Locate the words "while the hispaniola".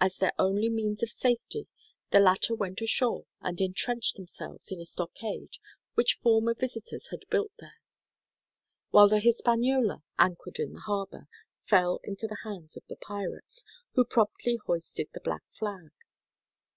8.90-10.02